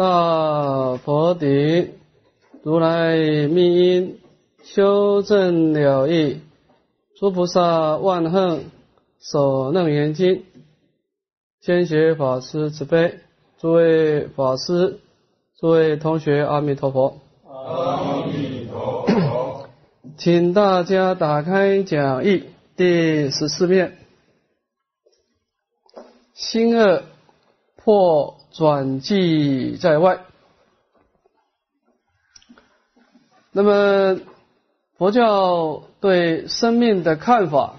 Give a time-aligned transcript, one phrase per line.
[0.00, 1.92] 大佛顶，
[2.62, 3.18] 如来
[3.48, 4.18] 密因，
[4.62, 6.40] 修正了义，
[7.18, 8.64] 诸菩萨万恨，
[9.18, 10.44] 所楞严经，
[11.60, 13.18] 先学法师慈悲，
[13.58, 15.00] 诸位法师，
[15.58, 17.18] 诸位同学，阿弥陀佛。
[17.44, 19.68] 阿弥陀佛。
[20.16, 22.44] 请大家打开讲义
[22.74, 23.98] 第十四面，
[26.32, 27.02] 心恶
[27.84, 28.36] 破。
[28.52, 30.24] 转记在外。
[33.52, 34.20] 那么，
[34.98, 37.76] 佛教对生命的看法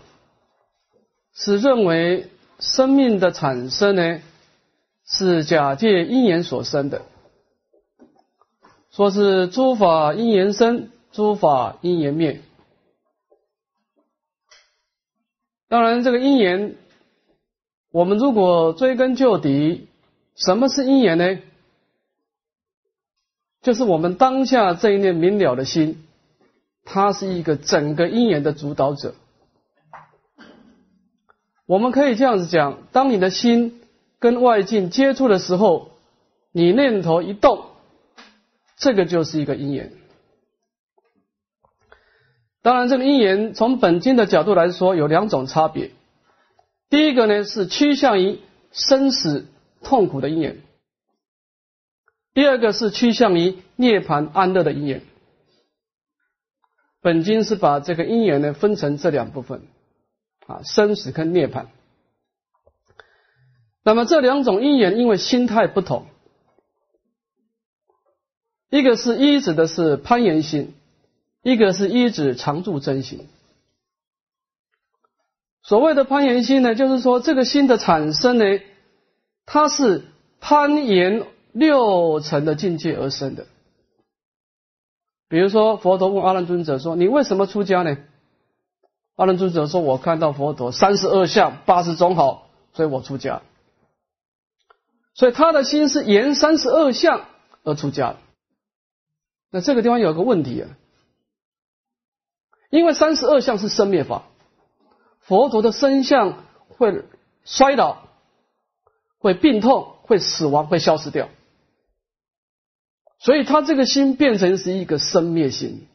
[1.34, 4.22] 是认为生命的产生呢
[5.06, 7.02] 是假借因缘所生的，
[8.92, 12.42] 说是诸法因缘生，诸法因缘灭。
[15.68, 16.78] 当然，这个因缘，
[17.92, 19.90] 我们如果追根究底。
[20.36, 21.40] 什么是因缘呢？
[23.62, 26.04] 就是我们当下这一念明了的心，
[26.84, 29.14] 它是一个整个因缘的主导者。
[31.68, 33.82] 我们可以这样子讲：当你的心
[34.18, 35.92] 跟外境接触的时候，
[36.52, 37.66] 你念头一动，
[38.78, 39.94] 这个就是一个因缘。
[42.64, 45.92] 当然，这个因缘从本经的角度来说有两种差别。
[46.90, 48.40] 第一个呢是趋向于
[48.72, 49.46] 生死。
[49.84, 50.62] 痛苦的因缘，
[52.34, 55.02] 第二个是趋向于涅槃安乐的因缘。
[57.02, 59.64] 本经是把这个因缘呢分成这两部分，
[60.46, 61.66] 啊，生死跟涅槃。
[63.84, 66.06] 那么这两种因缘因为心态不同，
[68.70, 70.76] 一个是一指的是攀岩心，
[71.42, 73.28] 一个是一指常住真心。
[75.64, 78.46] 所谓的攀岩心呢，就是说这个心的产生呢。
[79.46, 80.06] 他是
[80.40, 83.48] 攀岩六层的境界而生的。
[85.28, 87.98] 比如说，佛陀问阿难尊者说：“你为什么出家呢？”
[89.16, 93.42] 阿难尊者说：“我看到佛陀三十二相八十种好，所以我出家。”
[95.14, 97.26] 所以他的心是沿三十二相
[97.64, 98.16] 而出家。
[99.52, 100.70] 那这个地方有个问题啊，
[102.70, 104.24] 因为三十二相是生灭法，
[105.20, 107.04] 佛陀的身相会
[107.44, 108.11] 衰老。
[109.22, 111.30] 会病痛，会死亡，会消失掉，
[113.20, 115.88] 所以他这个心变成是一个生灭心。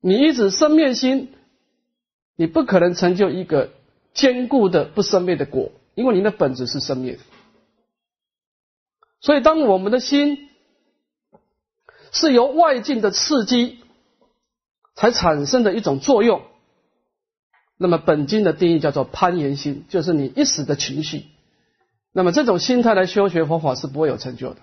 [0.00, 1.32] 你一直生灭心，
[2.34, 3.70] 你不可能成就一个
[4.12, 7.20] 坚固的不生灭的果，因为你的本质是生灭。
[9.20, 10.50] 所以，当我们的心
[12.10, 13.78] 是由外境的刺激
[14.96, 16.42] 才产生的一种作用。
[17.76, 21.24] 那么本经的定义叫做攀岩心，就是你一时的情绪。
[22.12, 24.60] 那么这种心态来修学佛法是不会有成就的，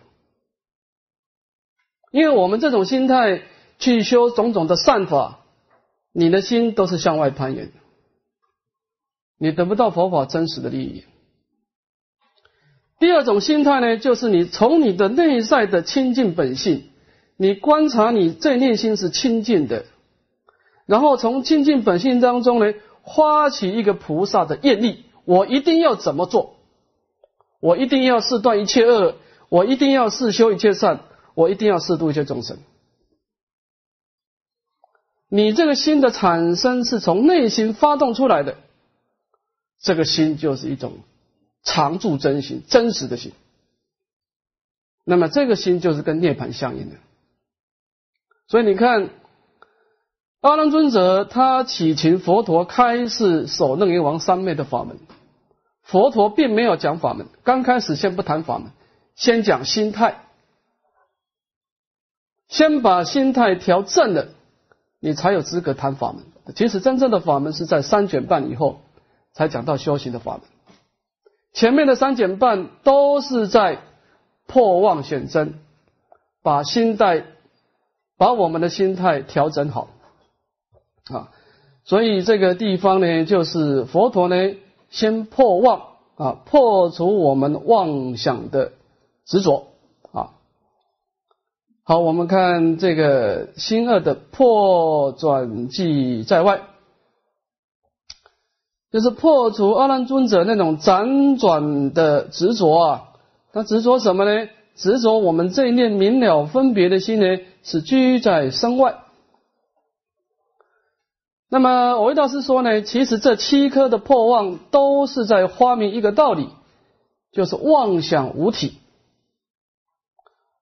[2.12, 3.42] 因为我们这种心态
[3.78, 5.42] 去修种种的善法，
[6.14, 7.74] 你的心都是向外攀岩，
[9.38, 11.04] 你得不到佛法真实的利益。
[12.98, 16.90] 第二种心态呢，就是你从你的内在的清净本性，
[17.36, 19.86] 你观察你这内心是清净的，
[20.86, 22.74] 然后从清净本性当中呢。
[23.04, 26.56] 发起一个菩萨的愿力，我一定要怎么做？
[27.60, 29.16] 我一定要誓断一切恶，
[29.50, 31.02] 我一定要誓修一切善，
[31.34, 32.58] 我一定要誓度一切众生。
[35.30, 38.58] 你这个心的产生是从内心发动出来的，
[39.80, 41.00] 这个心就是一种
[41.64, 43.32] 常住真心、真实的心。
[45.06, 46.98] 那么这个心就是跟涅槃相应的。
[48.48, 49.10] 所以你看。
[50.42, 54.98] 阿难尊者他祈请佛陀开示守楞严王三昧的法门，
[55.84, 58.72] 佛陀并没有讲法门，刚开始先不谈法门，
[59.14, 60.24] 先讲心态，
[62.48, 64.30] 先把心态调正了，
[65.00, 66.24] 你才有资格谈法门。
[66.56, 68.82] 其实真正的法门是在三卷半以后
[69.34, 70.42] 才讲到修行的法门，
[71.54, 73.78] 前面的三卷半都是在
[74.48, 75.60] 破妄显真，
[76.42, 77.26] 把心态，
[78.18, 79.88] 把我们的心态调整好。
[81.10, 81.32] 啊，
[81.84, 84.36] 所以这个地方呢，就是佛陀呢，
[84.90, 85.82] 先破妄
[86.16, 88.74] 啊，破除我们妄想的
[89.26, 89.68] 执着
[90.12, 90.32] 啊。
[91.84, 96.62] 好，我们看这个心二的破转记在外，
[98.92, 103.04] 就是破除阿难尊者那种辗转的执着啊。
[103.54, 104.48] 他执着什么呢？
[104.76, 108.96] 执着我们这一念明了分别的心呢，是居在身外。
[111.54, 116.48] 那么，我维大师说呢，其实这七颗的破妄都是在发明一个道理，
[117.34, 118.78] 就是妄想无体，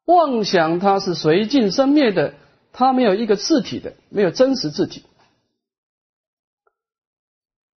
[0.05, 2.33] 妄想它是随境生灭的，
[2.73, 5.03] 它没有一个自体的，没有真实自体。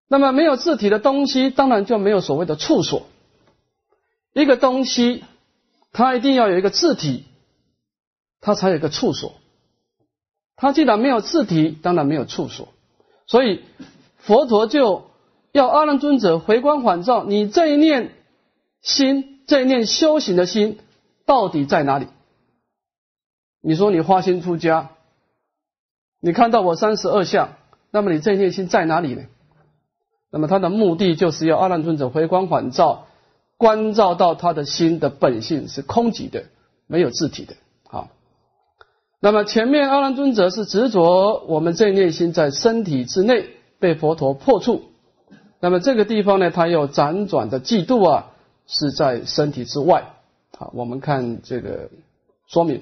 [0.08, 3.08] 那么没有自体的东西，当然就没有所谓的处所。
[4.31, 5.25] 一个东西，
[5.92, 7.25] 它一定要有一个自体，
[8.40, 9.34] 它才有一个处所。
[10.56, 12.69] 它既然没有自体，当然没有处所。
[13.31, 13.62] 所以
[14.18, 15.06] 佛陀就
[15.54, 18.12] 要阿难尊者回光返照，你这一念
[18.81, 20.80] 心，这一念修行的心，
[21.25, 22.07] 到底在哪里？
[23.62, 24.89] 你说你花心出家，
[26.19, 27.54] 你看到我三十二相，
[27.89, 29.22] 那么你这一念心在哪里呢？
[30.30, 33.07] 那么他的目的就是要阿难尊者回光返照，
[33.56, 36.48] 关照到他的心的本性是空寂的，
[36.86, 37.56] 没有自体的。
[37.88, 38.10] 好，
[39.23, 43.45] 那么前面阿难尊者是执着我们这一念心在身体之内
[43.77, 44.81] 被佛陀破处，
[45.59, 48.31] 那么这个地方呢，他又辗转的嫉妒啊，
[48.65, 50.06] 是在身体之外。
[50.57, 51.91] 好，我们看这个
[52.47, 52.81] 说明。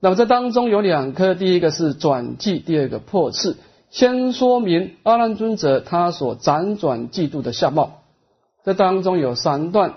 [0.00, 3.58] 那么这当中有两颗，第一个是转记，第二个破次。
[3.90, 8.00] 先说明阿难尊者他所辗转嫉妒的相貌，
[8.64, 9.92] 这当中有三段，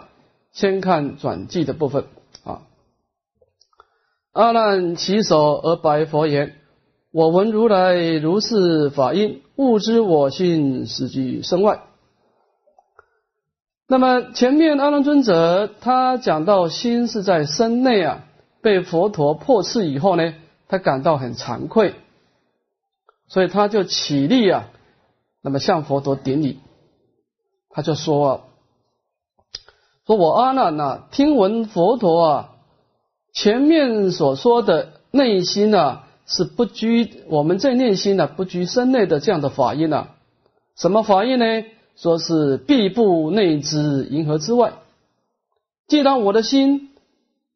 [0.51, 2.03] 先看转记的部分。
[4.37, 6.53] 阿难起手而白佛言
[7.11, 11.81] ：“我闻如来如是法音，悟知我心实居身外。”
[13.89, 18.25] 那么前面阿难尊者他讲到心是在身内啊，
[18.61, 20.35] 被佛陀破斥以后呢，
[20.67, 21.95] 他感到很惭愧。
[23.27, 24.69] 所以他就起立啊，
[25.41, 26.59] 那么向佛陀顶礼，
[27.71, 28.41] 他就说：“啊
[30.05, 32.49] 说我阿难呐，听闻佛陀啊，
[33.37, 40.07] 前面所说的内心呢，是不居我们在内心呢，不居身内的这样的法印呢，
[40.75, 41.45] 什么法印呢？
[41.95, 44.73] 说是必不内之银河之外。
[45.87, 46.89] 既然我的心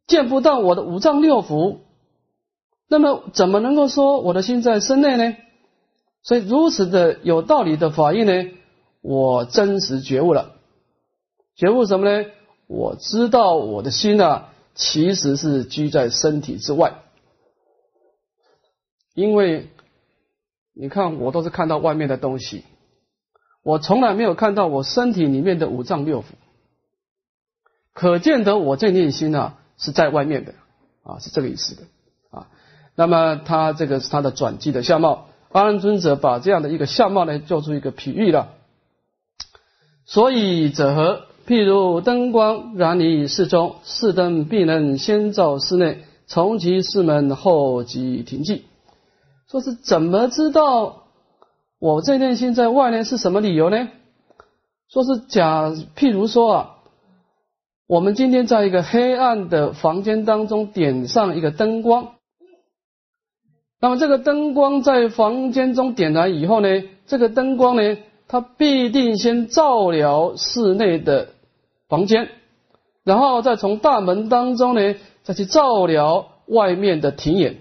[0.05, 1.77] 见不到我的五脏六腑，
[2.87, 5.35] 那么怎么能够说我的心在身内呢？”
[6.21, 8.51] 所以如此的有道理的法义呢，
[9.01, 10.51] 我真实觉悟了。
[11.55, 12.29] 觉悟什么呢？
[12.67, 17.03] 我知道我的心啊，其实是居在身体之外。
[19.13, 19.69] 因为
[20.73, 22.63] 你看，我都是看到外面的东西，
[23.61, 26.25] 我从来没有看到我身体里面的五脏六腑。
[27.93, 30.53] 可见得我这念心啊，是在外面的
[31.03, 31.83] 啊，是这个意思的
[32.29, 32.47] 啊。
[32.95, 35.27] 那么他这个是他的转机的相貌。
[35.51, 38.53] 阿难尊者把这样的一个相貌呢，做出一个比喻了。
[40.05, 41.27] 所以者何？
[41.45, 48.61] 譬如灯光燃于室中，室灯必能先照室内，从其室门后即停寂。
[49.49, 51.03] 说是怎么知道
[51.79, 53.03] 我这念心在外面？
[53.03, 53.89] 是什么理由呢？
[54.89, 56.75] 说是假，譬如说啊，
[57.87, 62.09] 我们今天在一个黑暗的房间当中点上一个灯光。
[63.81, 67.97] 那么这个灯光在房间中点燃以后呢，这个灯光呢，
[68.31, 71.33] 它必定先照料室内的
[71.89, 72.29] 房间，
[73.03, 77.57] 然后再从大门当中呢，再去照料外面的庭院。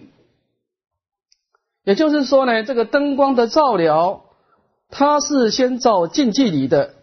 [1.83, 4.23] 也就是说呢，这个灯光的照了，
[4.91, 6.95] 它是先照近距离的，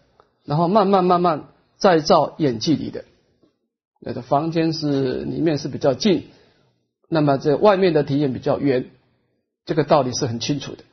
[0.46, 1.44] 然后慢慢慢慢
[1.76, 3.04] 再照远距离的。
[4.00, 6.28] 那个房间是里面是比较近，
[7.10, 8.88] 那么这外面的庭院比较远。
[9.66, 10.84] 这个道理是很清楚的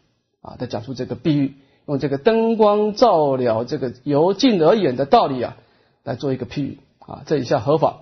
[0.41, 1.53] 啊，他讲出这个比喻，
[1.87, 5.57] 用这个灯光照了这个由近而远的道理啊，
[6.03, 7.97] 来做一个譬喻啊，这一下合法。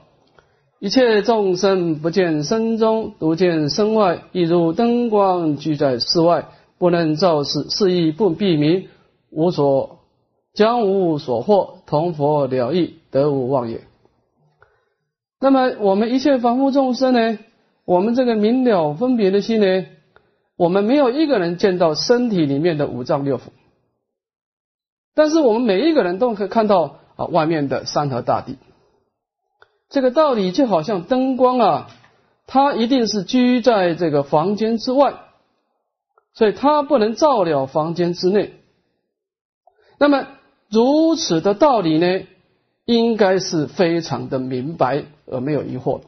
[0.79, 6.47] 一切众生不见身中，独见身外，亦如灯光居在室外，
[6.77, 8.87] 不能照视，是亦不避明，
[9.29, 9.99] 无所
[10.53, 13.81] 将无所获，同佛了义，得无妄也。
[15.39, 17.39] 那么我们一切凡夫众生呢，
[17.85, 19.85] 我们这个明了分别的心呢？
[20.55, 23.41] 我们没有一个人见到身体里面的五脏六腑，
[25.15, 28.57] 但是我们每一个人都可以看到啊外面的山河大地。
[29.89, 31.89] 这个道理就好像灯光啊，
[32.47, 35.13] 它一定是居在这个房间之外，
[36.33, 38.53] 所以它不能照了房间之内。
[39.99, 40.27] 那么
[40.69, 42.25] 如此的道理呢，
[42.85, 46.01] 应该是非常的明白而没有疑惑，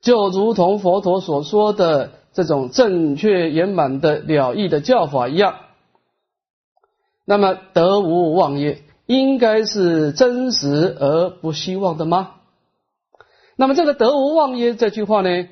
[0.00, 2.12] 就如同佛陀所说的。
[2.32, 5.56] 这种正确圆满的了义的教法一样，
[7.30, 12.32] 那么得无妄业，应该是真实而不希望的吗？
[13.54, 15.46] 那么这个得无妄业这句话呢？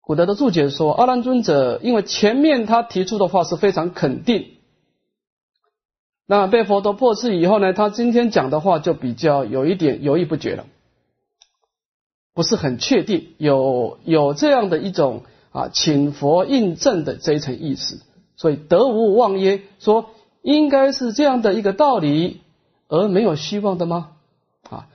[0.00, 4.58] 古德的注解说，阿难尊者因为前面他提出的话是非常肯定，
[6.26, 10.66] 那被佛陀破斥以后呢，他今天讲的话就比较有一点犹豫不决了，
[12.32, 18.00] 不是很确定，有有这样的一种啊，请佛印证的这一层意思。
[18.42, 20.10] 所以得无妄耶，说
[20.42, 22.40] 应该是这样的一个道理，
[22.88, 24.16] 而没有希望的吗？
[24.68, 24.88] 啊，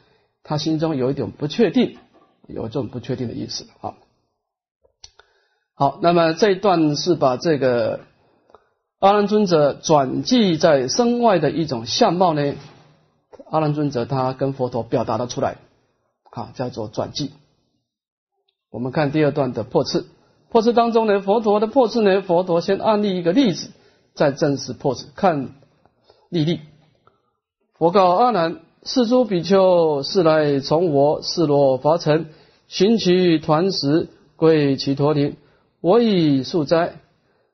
[0.44, 1.98] 他心中有一点不确定，
[2.46, 3.96] 有这种不确定的意思啊。
[5.76, 8.02] 好，那么这一段是把这个
[9.00, 12.54] 阿难尊者转记在身外的一种相貌呢，
[13.50, 15.56] 阿难尊者他跟佛陀表达了出来，
[16.32, 17.32] 啊，叫做转记。
[18.70, 20.06] 我们看第二段的破次。
[20.50, 23.70] 破次当中呢，佛陀的破次呢，佛陀先案例一个例子，
[24.14, 25.08] 再正式破次。
[25.16, 25.50] 看
[26.30, 26.62] 例例，
[27.78, 32.28] 佛告阿难：世诸比丘是来从我示罗伐城，
[32.68, 35.36] 寻其团时，归其陀林。
[35.82, 36.96] 我以速哉。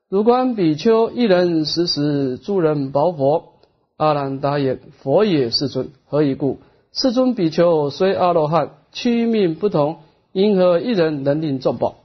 [0.08, 3.54] 如观比丘一人时时诸人保佛。
[3.96, 5.90] 阿难答言：佛也，世尊。
[6.06, 6.58] 何以故？
[6.92, 9.98] 世尊比丘虽阿罗汉，躯命不同，
[10.32, 11.96] 因何一人能令众报？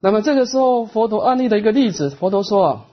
[0.00, 2.84] 那么这个时候，佛陀案例的一个例子，佛陀说啊，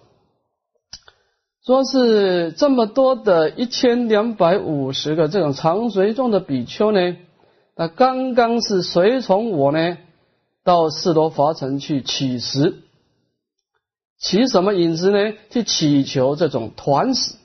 [1.66, 7.18] 说是这么多的一千两百五十个这种长随众的比丘呢，
[7.76, 9.98] 那刚刚是随从我呢
[10.64, 12.82] 到四罗伐城去乞食，
[14.18, 15.38] 乞什么饮食呢？
[15.50, 17.36] 去祈求这种团食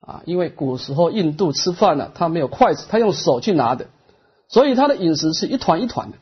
[0.00, 3.86] 啊，因为古时候印度吃饭呢，他没有筷子，他用手去拿的，
[4.48, 6.18] 所以他的饮食是一团一团的。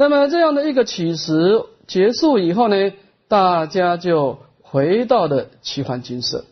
[0.00, 2.92] 那么这样的一个起食结束以后呢，
[3.28, 6.46] 大家就回到了奇幻金色。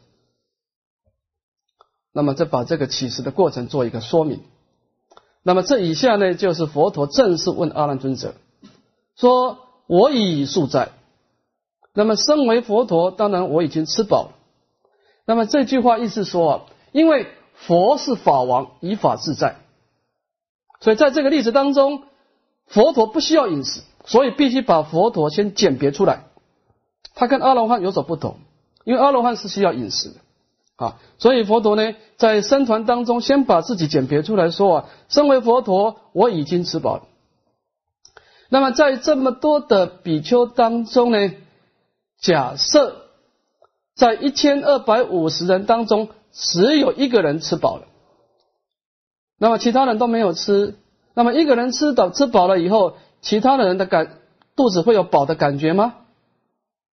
[2.12, 4.42] 那么再把这个起食的过程做一个说明。
[5.42, 8.34] 那么这以下呢，就是佛陀正式问阿难尊者
[9.16, 10.90] 说：“我已宿在。”
[11.94, 14.32] 那么身为佛陀，当然我已经吃饱了。
[15.24, 16.60] 那么这句话意思说啊，
[16.92, 19.56] 因为佛是法王，以法自在，
[20.80, 22.02] 所以在这个例子当中。
[22.68, 26.24] 佛陀不需要饮食，所以必须把佛陀先鉴别出来。
[27.14, 28.36] 他跟阿罗汉有所不同，
[28.84, 30.16] 因为阿罗汉是需要饮食的
[30.76, 37.02] 啊，所以佛陀呢，在僧团当中先把自己鉴别出来说啊，身为佛陀，我已经吃饱了。
[38.50, 41.32] 那么在这么多的比丘当中呢，
[42.20, 43.06] 假设
[43.94, 47.86] 在一千二百五十人当中，只有一个人吃饱了，
[49.38, 50.76] 那么其他人都没有吃。
[51.18, 54.20] 那么一个人吃到吃饱了以后，其他的人的感
[54.54, 55.96] 肚子会有饱的感觉吗？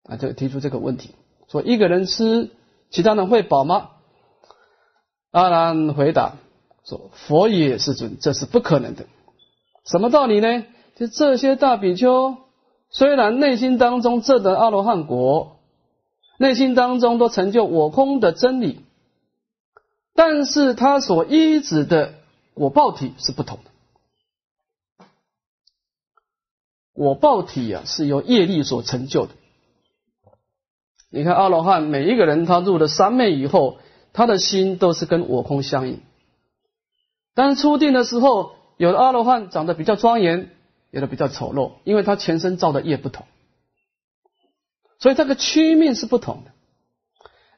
[0.05, 1.15] 啊，就提出这个问题，
[1.49, 2.51] 说一个人吃，
[2.91, 3.93] 其他人会饱吗？
[5.31, 6.35] 阿难回答
[6.85, 9.07] 说：“佛也是准，这是不可能的。
[9.87, 10.65] 什么道理呢？
[10.97, 12.37] 就这些大比丘，
[12.91, 15.57] 虽然内心当中证得阿罗汉果，
[16.37, 18.81] 内心当中都成就我空的真理，
[20.15, 22.13] 但是他所依止的
[22.53, 23.70] 果报体是不同的。”
[26.95, 29.33] 我报体啊，是由业力所成就的。
[31.11, 33.79] 你看阿罗汉，每一个人他入了三昧以后，
[34.13, 36.01] 他的心都是跟我空相应。
[37.35, 40.51] 但是初定的时候，有的阿罗汉长得比较庄严，
[40.91, 43.27] 有的比较丑陋，因为他全身造的业不同，
[44.99, 46.51] 所以这个区命是不同的。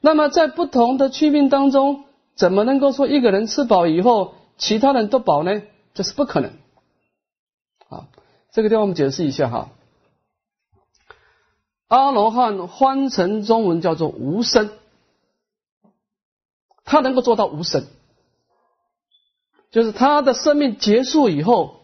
[0.00, 5.62] 那么在不同的区命当中，怎么能够说一个人吃饱以后，其他人都饱呢？
[5.94, 6.52] 这是不可能。
[7.88, 8.08] 啊。
[8.52, 9.70] 这个地方我们解释一下哈，
[11.88, 14.70] 阿罗汉翻成中文叫做无生，
[16.84, 17.86] 他能够做到无生，
[19.70, 21.80] 就是他的生命结束以后，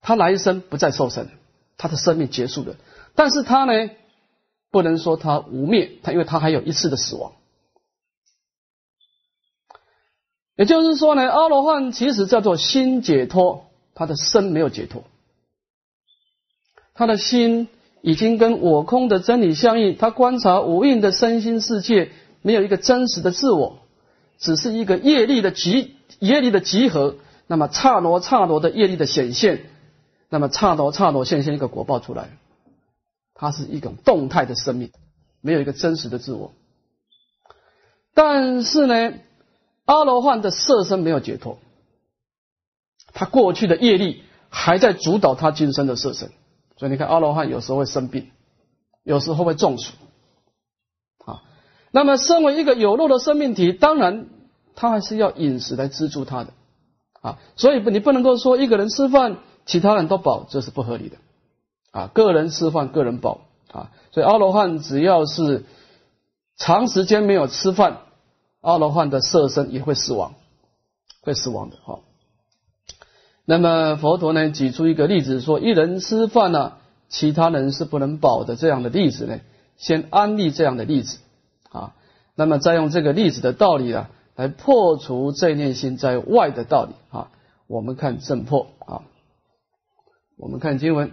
[0.00, 1.28] 他来生不再受生，
[1.76, 2.76] 他的生命结束了，
[3.14, 3.90] 但是他呢，
[4.70, 7.34] 不能说他无灭，他因为他还有一次的死亡，
[10.56, 15.04] 也就是说呢，阿罗汉其实叫做心解脱，他的身没有解脱。
[17.02, 17.66] 他的心
[18.00, 23.80] 已经跟我空的真理相应，他观察无印的身心世界，没有一个真实的自我，
[24.38, 27.16] 只是一个业力的集业力的集合。
[27.48, 29.64] 那么刹罗刹罗的业力的显现，
[30.28, 32.28] 那么刹罗刹罗现现一个果报出来，
[33.34, 34.92] 它是一种动态的生命，
[35.40, 36.52] 没有一个真实的自我。
[38.14, 39.14] 但是呢，
[39.86, 41.58] 阿罗汉的色身没有解脱，
[43.12, 46.30] 他过去的业力还在主导他今生的色身。
[46.76, 48.30] 所以你看，阿罗汉有时候会生病，
[49.04, 49.92] 有时候会中暑，
[51.24, 51.42] 啊，
[51.92, 54.26] 那么身为一个有肉的生命体，当然
[54.74, 56.52] 他还是要饮食来资助他的，
[57.20, 61.18] 啊，所以不你不能够说一个人吃饭，其他人都饱，这是不合理的，
[61.92, 65.64] 啊，个人吃饭个人饱，啊，所以阿罗汉只要是
[66.56, 67.98] 长时间没有吃饭，
[68.60, 70.34] 阿罗汉的色身也会死亡，
[71.20, 72.00] 会死亡的，哈。
[73.44, 76.74] 那么佛陀呢举出一个例子，说一人吃饭呢，
[77.08, 79.40] 其他人是不能饱的这样的例子呢，
[79.76, 81.18] 先安利这样的例子
[81.70, 81.94] 啊，
[82.36, 87.30] 那么再用这个例子的道理啊，来破除这念心在外的道理啊。
[87.66, 89.02] 我们看正破啊，
[90.36, 91.10] 我们看经文，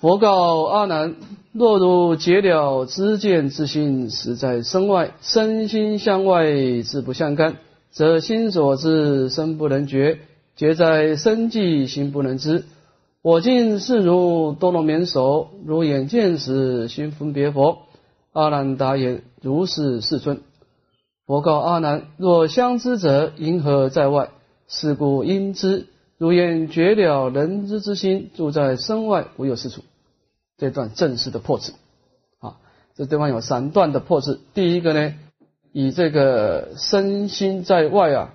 [0.00, 1.14] 佛告阿难：
[1.52, 6.44] 若如结了知见之心，实在身外，身心相外，
[6.82, 7.56] 自不相干，
[7.90, 10.18] 则心所志，身不能觉。
[10.54, 12.64] 皆在生计，心不能知。
[13.22, 17.78] 我今是如多罗绵手，如眼见时，心分别佛。
[18.32, 20.42] 阿难答言：如是世尊。
[21.26, 24.28] 佛告阿难：若相知者，因何在外？
[24.68, 25.86] 是故应知。
[26.18, 29.80] 如言绝了人之之心，住在身外，无有是处。
[30.58, 31.72] 这段正式的破字
[32.40, 32.58] 啊，
[32.94, 34.38] 这地方有三段的破字。
[34.52, 35.14] 第一个呢，
[35.72, 38.34] 以这个身心在外啊。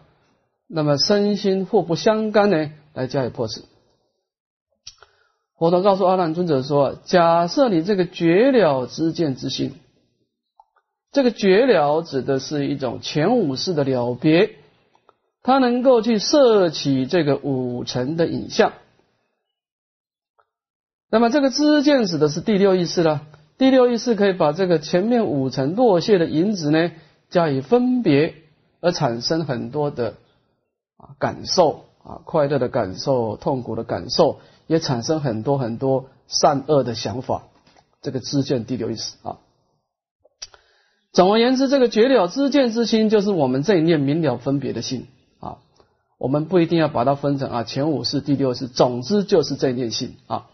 [0.67, 2.71] 那么身心互不相干呢？
[2.93, 3.63] 来加以破斥。
[5.57, 9.73] 佛陀告诉阿难尊者说：“假设你这个绝了知见之心，
[11.11, 14.55] 这个绝了指的是一种前五世的了别，
[15.41, 18.73] 它能够去摄起这个五尘的影像。
[21.09, 23.25] 那么这个知见指的是第六意识了。
[23.57, 26.91] 第六意识可以把这个前面五层落谢的影子呢
[27.29, 28.35] 加以分别，
[28.81, 30.15] 而产生很多的。”
[30.97, 37.43] 啊，感受啊，快乐的感受，痛苦的感受，也产生很多很多善恶的想法。
[38.01, 39.37] 这个知见第六意识啊。
[41.11, 45.07] 总而言之，这个绝了知见之心，就是我们这一念明了分别的心
[45.39, 45.57] 啊。
[46.19, 50.47] 我们不一定要把它分成啊前五世、第六世，总之就是这一念心啊。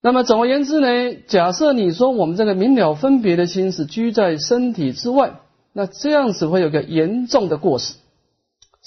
[0.00, 5.40] 那么总而言之呢，假设你说我们这个明了分别的心是居在身体之外，
[5.72, 7.94] 那这样子会有个严重的过失。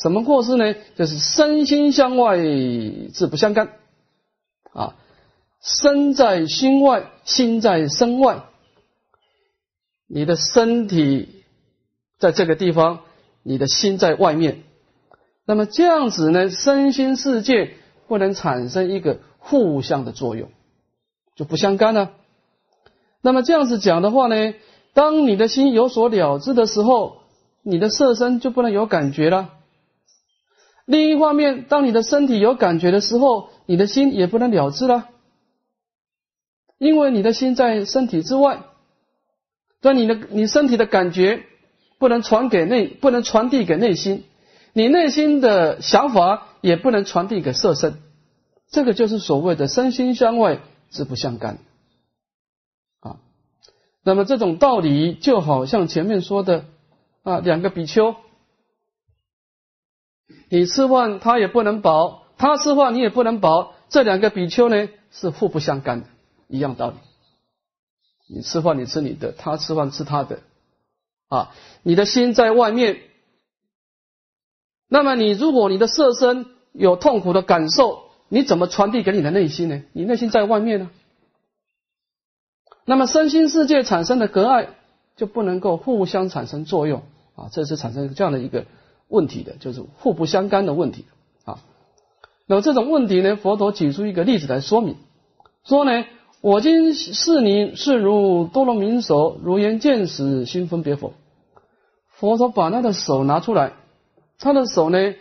[0.02, 0.74] 什么过失呢？
[0.96, 2.38] 就是身心向外，
[3.14, 3.74] 自不相干
[4.74, 4.96] 啊。
[5.62, 8.44] 身在心外，心在身外。
[10.08, 11.44] 你的身体
[12.18, 13.02] 在这个地方，
[13.44, 14.64] 你的心在外面。
[15.46, 17.76] 那么这样子呢，身心世界
[18.08, 20.50] 不能产生一个互相的作用，
[21.36, 22.12] 就不相干了。
[23.22, 24.54] 那么这样子讲的话呢，
[24.94, 27.18] 当你的心有所了知的时候，
[27.62, 29.50] 你的色身就不能有感觉了。
[30.92, 35.08] 另一方面，当你的身体有感觉的时候，你的心也不能了知了，
[36.78, 38.64] 因为你的心在身体之外，
[39.82, 41.44] 所以你的你身体的感觉
[41.98, 44.26] 不能传给内，不能传递给内心，
[44.74, 48.00] 你内心的想法也不能传递给色身，
[48.70, 51.60] 这个就是所谓的身心相外，自不相干
[53.00, 53.22] 啊。
[54.04, 56.66] 那么这种道理就好像前面说的
[57.24, 58.14] 啊，两个比丘。
[60.50, 63.74] 你吃饭，他也不能饱；他吃饭，你也不能饱。
[63.90, 66.08] 这两个比丘呢，是互不相干的，
[66.48, 66.96] 一样道理。
[68.28, 70.40] 你吃饭，你吃你的；他吃饭，吃他的。
[71.28, 71.52] 啊，
[71.84, 73.00] 你的心在外面。
[74.88, 79.84] 那么，你如果你的色身有痛苦的感受，你怎么传递给你的内心呢？
[79.94, 80.90] 你内心在外面呢。
[82.86, 84.70] 那么，身心世界产生的隔碍，
[85.16, 87.04] 就不能够互相产生作用
[87.36, 88.66] 啊，这是产生这样的一个。
[89.12, 91.06] 问题的就是互不相干的问题
[91.44, 91.60] 啊。
[92.48, 94.96] 那么这种问题呢，佛陀举出一个例子来说明，
[95.66, 96.06] 说呢，
[96.40, 101.14] 我今是你是如多罗明手，如言见时心分别否？
[102.08, 103.74] 佛陀把他的手拿出来，
[104.40, 105.14] 他的手呢，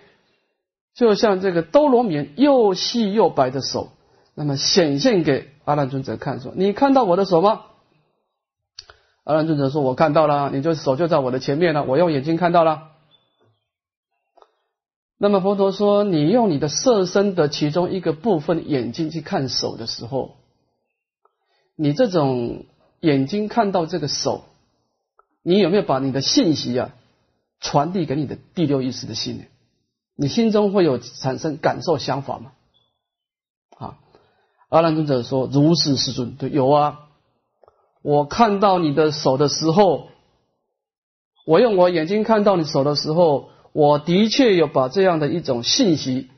[0.94, 3.88] 就像这个多罗棉又细又白的手，
[4.35, 7.62] 那么显现给阿难尊者看，说你看到我的手吗？
[9.24, 12.89] 阿难尊者说，我看到了，你就手就在我的前面了，我用眼睛看到了。
[15.22, 20.37] 那么佛陀说，你用你的色身的其中一个部分眼睛去看手的时候，
[21.76, 22.64] 你这种
[23.00, 24.44] 眼睛看到这个手，
[25.42, 26.94] 你有没有把你的信息啊
[27.61, 29.44] 传递给你的第六意识的心呢？
[30.16, 32.52] 你心中会有产生感受想法吗？
[33.76, 33.98] 啊，
[34.70, 37.11] 阿难尊者说：“如是世尊，对，有啊。
[38.00, 40.09] 我看到你的手的时候，
[41.44, 46.28] 我用我眼睛看到你手的时候。”我的确有把这样的一种信息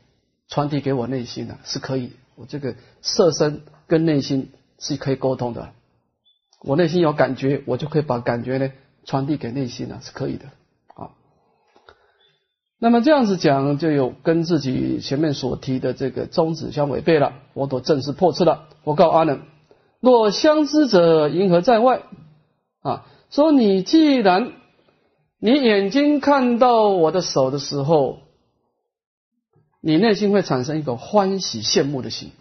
[0.47, 2.11] 传递给我内心的，是可以。
[2.35, 5.69] 我这个色身跟内心是可以沟通的。
[6.61, 8.71] 我内心有感觉，我就可以把感觉呢
[9.03, 10.45] 传递给内心了，是可以的。
[10.93, 11.09] 啊，
[12.79, 17.33] 那么这样子讲，就有跟自己前面所提的这个宗旨相违背了。
[17.53, 18.67] 我都正式破斥了。
[18.83, 19.41] 我告阿难：
[19.99, 22.03] 若相知者，因何在外？
[22.83, 24.53] 啊，说你既然。
[25.45, 28.21] 你眼睛看到我的手的时候，
[29.81, 32.31] 你内心会产生一个欢喜羡慕的心，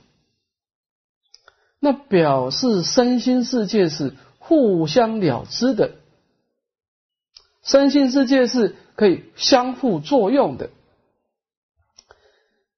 [1.81, 5.95] 那表示身心世界是互相了知的，
[7.65, 10.71] 身心世界是可以相互作用的。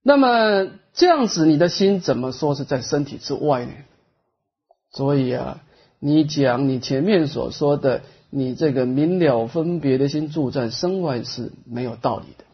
[0.02, 3.72] 那么这样子，你的心怎么说是在身体之外呢？
[4.90, 5.62] 所以啊，
[5.98, 8.00] 你讲你前面所说的，
[8.36, 12.44] 你这个明了分别的心住在身外是没有道理的。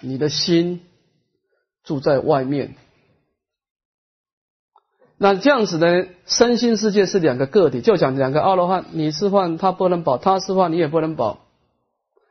[0.00, 0.80] 你的心
[1.82, 2.76] 住在外面，
[5.18, 6.06] 那这样子呢？
[6.26, 11.40] 身心世界是两个个体，就讲两个阿罗汉，你是幻，他不能保；他是幻，你也不能保。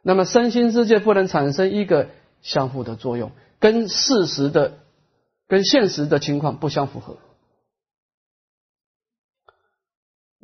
[0.04, 2.08] 那么身心世界不能产生一个
[2.42, 4.78] 相互的作用，跟事实的、
[5.50, 7.18] 跟现实的情况不相符合。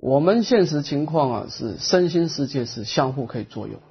[0.02, 3.82] 我们现实情况啊，是身心世界是相互可以作用。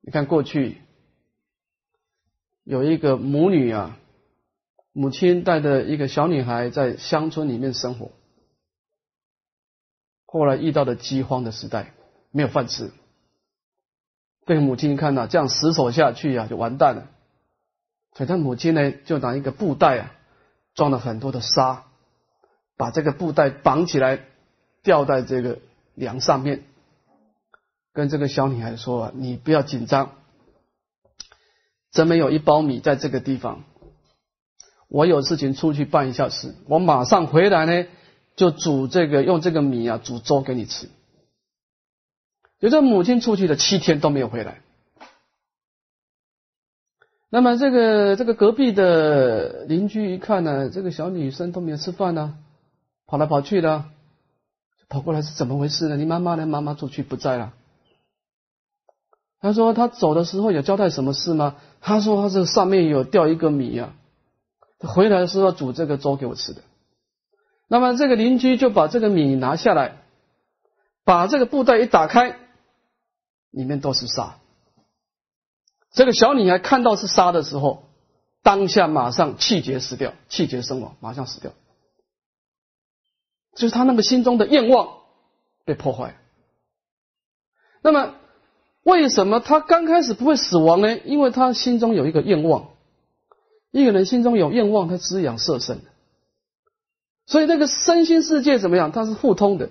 [0.00, 0.80] 你看过去
[2.62, 3.98] 有一个母女啊，
[4.92, 8.12] 母亲带着一个小女孩在乡村里面生活，
[10.24, 11.92] 后来遇到了饥荒的时代，
[12.30, 12.92] 没有饭吃。
[14.46, 17.10] 这个母亲看到这样死守下去啊，就完蛋了。
[18.14, 20.14] 所以他母亲呢，就拿一个布袋啊，
[20.74, 21.85] 装了很多的沙，
[22.76, 24.20] 把这个布袋绑起来，
[24.82, 25.58] 吊在这个
[25.94, 26.64] 梁上面，
[27.92, 30.12] 跟这个小女孩说啊：“你不要紧张，
[31.90, 33.64] 真没有一包米在这个地方。
[34.88, 37.88] 我有事情出去办一下事，我马上回来呢，
[38.36, 40.88] 就煮这个用这个米啊煮粥给你吃。”
[42.60, 44.62] 有这母亲出去了七天都没有回来，
[47.28, 52.38] 那么这个这个隔壁的邻居一看呢，这个小女生都没有吃饭呢，
[53.06, 53.84] 跑来跑去的，
[54.88, 55.96] 跑过来是怎么回事呢？
[55.96, 56.46] 你妈妈呢？
[56.46, 57.52] 妈妈出去不在了。
[59.40, 61.56] 他说他走的时候有交代什么事吗？
[61.80, 63.94] 他说他这上面有掉一个米啊，
[64.80, 66.62] 回来的时候煮这个粥给我吃的。
[67.68, 69.98] 那么这个邻居就把这个米拿下来，
[71.04, 72.36] 把这个布袋一打开。
[73.52, 74.36] 里面都是沙。
[75.92, 77.84] 这个小女孩看到是沙的时候，
[78.42, 81.52] 当下马上气绝死掉，气绝身亡，马上死掉。
[83.56, 84.98] 就是他那个心中的愿望
[85.64, 86.16] 被破坏。
[87.82, 88.14] 那么，
[88.84, 90.96] 为什么他刚开始不会死亡呢？
[90.98, 92.68] 因为他心中有一个愿望。
[93.72, 95.80] 一个人心中有愿望，他滋养色身。
[97.26, 98.92] 所以，那个身心世界怎么样？
[98.92, 99.70] 它是互通的。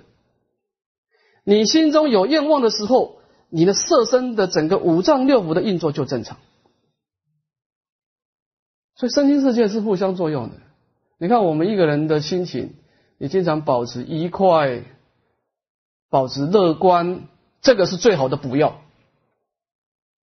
[1.45, 3.21] 你心中有愿望的时候。
[3.47, 6.39] 你的色身的整个五脏六腑的运作就正常，
[8.95, 10.55] 所以身心世界是互相作用的。
[11.19, 12.73] 你看我们一个人的心情，
[13.17, 14.83] 你经常保持愉快，
[16.09, 17.27] 保持乐观，
[17.61, 18.81] 这个是最好的补药，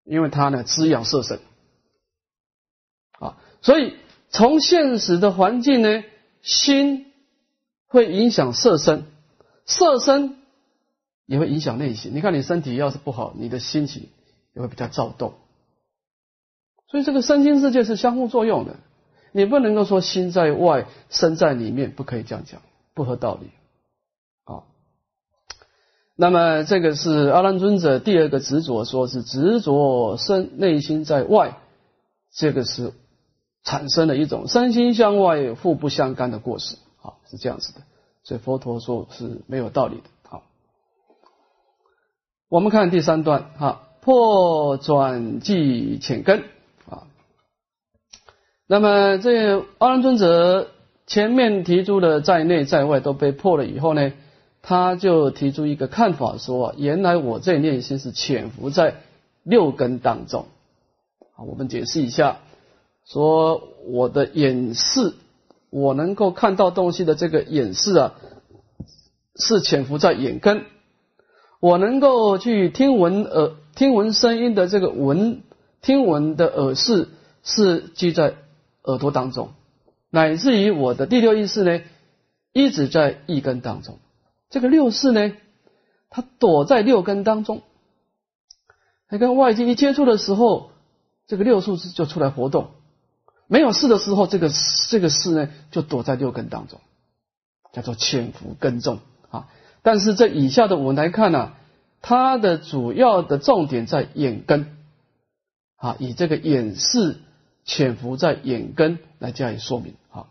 [0.04, 1.40] 因为它呢滋养色身
[3.20, 3.38] 啊。
[3.62, 3.96] 所以
[4.30, 6.04] 从现实的环境呢，
[6.42, 7.12] 心
[7.88, 9.06] 会影响色身，
[9.66, 10.38] 色身。
[11.28, 12.12] 也会影响内心。
[12.14, 14.10] 你看，你身体要是不好，你的心情
[14.54, 15.36] 也会比较躁动。
[16.90, 18.76] 所以，这个身心世界是相互作用的。
[19.32, 22.62] 你不能够说心在外，身在里面，不可以这样讲，
[22.94, 23.50] 不合道理。
[24.46, 24.64] 啊，
[26.16, 31.58] 那么这个是阿难尊者第二个执着，说是执着身内心在外，
[32.34, 32.94] 这个是
[33.64, 36.76] 产生了一种身心相外、互不相干的过失。
[37.02, 37.82] 啊，是这样子的。
[38.24, 40.04] 所以佛陀说是没有道理的。
[42.50, 46.44] 我们看第三段，哈，破转即浅根
[46.86, 47.08] 啊。
[48.68, 50.71] 那么这阿难尊者
[51.12, 54.14] 前面提出的在内在外都被破了以后呢，
[54.62, 58.96] 他就提出一个看法，说啊原来我这念心是潜伏在
[59.44, 60.46] 六根当中。
[61.36, 62.38] 好，我们解释一下，
[63.06, 65.14] 说我的眼视，
[65.70, 68.14] 我能够看到东西的这个眼视啊，
[69.36, 70.64] 是潜伏在眼根。
[71.60, 75.42] 我能够去听闻耳听闻声音的这个闻
[75.82, 77.10] 听闻的耳视
[77.44, 78.36] 是记在
[78.84, 79.50] 耳朵当中，
[80.12, 81.82] 乃至于我的第六意识呢，
[82.52, 83.98] 一直在一根当中。
[84.50, 85.32] 这个六识呢，
[86.10, 87.62] 它躲在六根当中，
[89.08, 90.72] 它跟外界一接触的时候，
[91.28, 92.72] 这个六数字就出来活动；
[93.48, 94.52] 没有事的时候，这个
[94.90, 96.82] 这个事呢就躲在六根当中，
[97.72, 99.48] 叫做潜伏根重啊。
[99.82, 101.54] 但是这以下的我们来看呢，
[102.02, 104.76] 它的主要的重点在眼根，
[105.78, 107.18] 啊，以这个眼视
[107.66, 109.94] 潜伏在眼根来加以说明。
[110.10, 110.28] 好，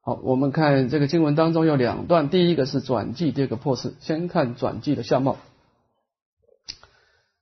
[0.00, 3.94] 好，我们看这个经文当中有两段，第一个是转记，第二个破事。
[4.00, 5.36] 先看转记的相貌。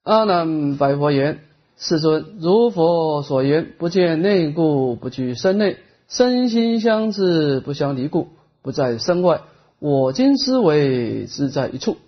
[0.02, 1.40] 阿难白佛言
[1.76, 5.76] ：“世尊，如佛所言，不见内故，不居身内，
[6.08, 8.28] 身心相知，不相离故，
[8.62, 9.42] 不在身外。
[9.78, 11.98] 我今思维，自在一处。”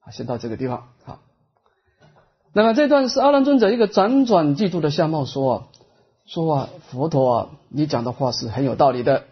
[0.00, 0.88] 啊，先到这个地方。
[1.04, 1.20] 好，
[2.52, 5.68] 那么这段是阿难尊者一个辗转记住的相貌，说啊，
[6.32, 9.24] 说啊，佛陀啊，你讲的话是很有道理的。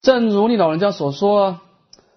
[0.00, 1.62] 正如你老人家所说啊，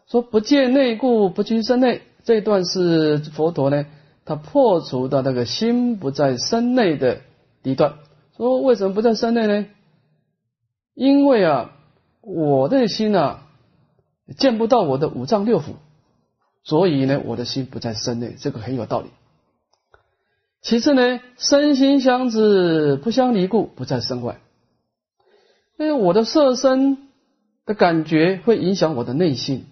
[0.06, 2.04] 说不见内故，不居身内。
[2.23, 3.88] 这段是佛陀呢，
[4.25, 7.21] 他破除的那个心不在身内的
[7.63, 7.95] 一段。
[8.38, 9.65] 说为什么不在身内呢？
[10.93, 11.71] 因为啊，
[12.21, 13.47] 我的心啊，
[14.38, 15.73] 见不到我的五脏六腑。
[16.63, 19.10] 所以呢，我的心不在身内，这个很有道理。
[20.62, 24.39] 其次呢，身心相知，不相离故，不在身外。
[25.78, 27.10] 因为我的色身
[27.65, 29.65] 的感觉会影响我的内心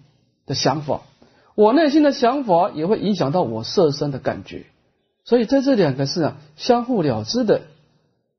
[0.46, 1.02] 的想法，
[1.54, 4.66] 我内心的想法也会影响到我色身的感觉，
[5.24, 7.62] 所以在这两个是啊相互了之的。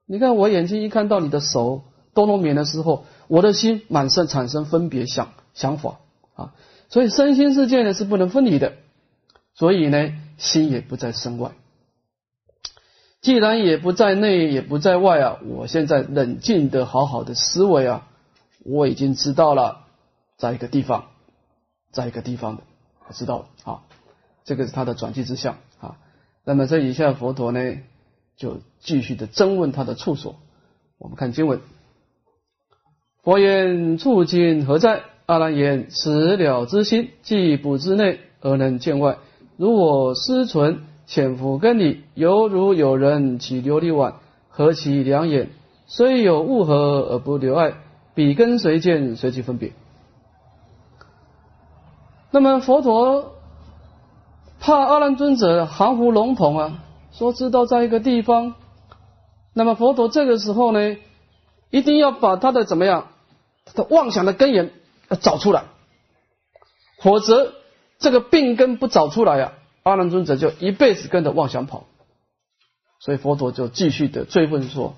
[0.05, 1.83] 你看，我眼睛一看到你的手
[2.13, 5.99] 多罗棉的时候，我的心满身产生分别想想法
[6.35, 6.53] 啊。
[6.89, 8.73] 所以身心世界呢是不能分离的，
[9.53, 11.51] 所以呢心也不在身外。
[13.21, 18.07] 既然也不在内，也不在外啊，我现在冷静的好好的思维啊，
[18.65, 19.85] 我已经知道了，
[20.37, 21.05] 在一个地方，
[21.91, 22.63] 在一个地方的，
[23.07, 23.81] 我知道了啊，
[24.43, 25.97] 这个是他的转机之相啊。
[26.43, 27.77] 那么这以下佛陀呢
[28.37, 30.35] 就继续的增问他的处所。
[30.97, 31.61] 我们看经文，
[33.23, 35.03] 佛言：处境何在？
[35.27, 39.17] 阿难言：此了之心，既不知内而能见外。
[39.55, 44.15] 如我思存，潜伏根里，犹如有人起琉璃碗，
[44.49, 45.49] 合其两眼，
[45.87, 47.73] 虽有物合而不留爱，
[48.13, 49.73] 彼根随见，随其分别。
[52.31, 53.33] 那么佛陀
[54.59, 58.55] 怕阿难尊者含糊笼统啊，说知道在一个地方。
[59.53, 60.97] 那么佛陀这个时候呢，
[61.69, 63.07] 一定要把他的怎么样，
[63.65, 64.71] 他的妄想的根源。
[65.09, 65.65] 要找出来，
[66.99, 67.51] 否则
[67.99, 69.51] 这个病根不找出来呀，
[69.83, 71.85] 阿难尊者就一辈子跟着妄想跑。
[72.99, 74.95] 所以佛陀就继续的追问说：“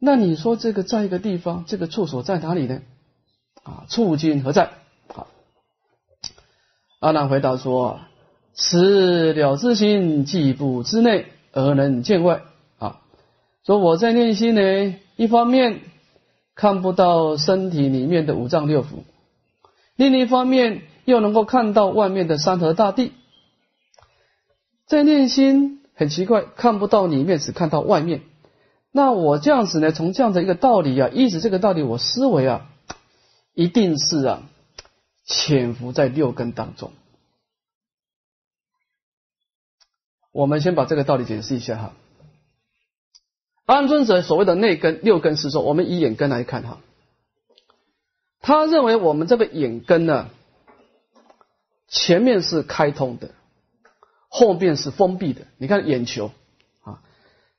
[0.00, 2.80] 那你说这个在一个地方，这个处所在哪里呢？
[3.62, 4.70] 啊，处今何在？”
[5.12, 5.26] 好，
[7.00, 8.00] 阿难回答说
[8.54, 12.40] ：“此了知心，既不知内而能见外。
[12.78, 13.00] 啊，
[13.66, 15.80] 说我在内心呢，一方面
[16.54, 19.04] 看不到身体里面的五脏六腑。”
[19.96, 23.12] 另一方面，又能够看到外面的山河大地，
[24.86, 28.22] 在内心很奇怪，看不到里面，只看到外面。
[28.92, 29.90] 那我这样子呢？
[29.92, 32.70] 从这样的一个道理啊，依着这个道理，我思维啊，
[33.54, 34.42] 一定是啊，
[35.24, 36.92] 潜伏在六根当中。
[40.30, 41.92] 我们先把这个道理解释一下哈。
[43.66, 46.78] 安尊者所谓的内根六根是说，我们以眼根来看哈。
[48.40, 50.28] 他认为我们这个眼根呢，
[51.88, 53.30] 前面是开通的，
[54.34, 55.42] 后面是封闭的。
[55.58, 56.32] 你看眼球
[56.82, 57.00] 啊，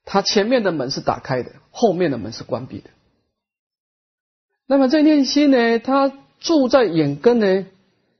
[0.03, 2.89] 它前面的门是打开的，后面的门是关闭的。
[4.67, 7.65] 那么这念心呢，它住在眼根呢，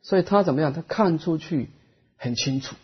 [0.01, 0.71] 所以它怎么样？
[0.71, 1.69] 它看出去
[2.15, 2.77] 很清楚。